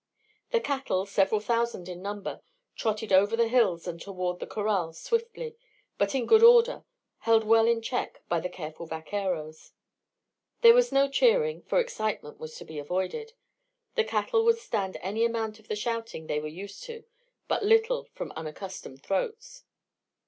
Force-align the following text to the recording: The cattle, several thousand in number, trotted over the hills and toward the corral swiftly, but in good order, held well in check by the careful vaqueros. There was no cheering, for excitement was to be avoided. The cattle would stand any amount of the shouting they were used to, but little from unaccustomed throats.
The 0.49 0.59
cattle, 0.59 1.05
several 1.05 1.39
thousand 1.39 1.87
in 1.87 2.01
number, 2.01 2.41
trotted 2.75 3.13
over 3.13 3.35
the 3.37 3.47
hills 3.47 3.85
and 3.85 4.01
toward 4.01 4.39
the 4.39 4.47
corral 4.47 4.93
swiftly, 4.93 5.55
but 5.99 6.15
in 6.15 6.25
good 6.25 6.41
order, 6.41 6.85
held 7.19 7.43
well 7.43 7.67
in 7.67 7.83
check 7.83 8.23
by 8.27 8.39
the 8.39 8.49
careful 8.49 8.87
vaqueros. 8.87 9.73
There 10.61 10.73
was 10.73 10.91
no 10.91 11.07
cheering, 11.07 11.61
for 11.61 11.79
excitement 11.79 12.39
was 12.39 12.55
to 12.55 12.65
be 12.65 12.79
avoided. 12.79 13.33
The 13.93 14.03
cattle 14.03 14.43
would 14.45 14.57
stand 14.57 14.97
any 15.01 15.23
amount 15.23 15.59
of 15.59 15.67
the 15.67 15.75
shouting 15.75 16.25
they 16.25 16.39
were 16.39 16.47
used 16.47 16.81
to, 16.85 17.03
but 17.47 17.63
little 17.63 18.05
from 18.05 18.31
unaccustomed 18.31 19.03
throats. 19.03 19.65